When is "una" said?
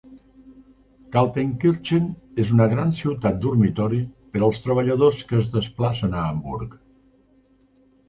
2.57-2.67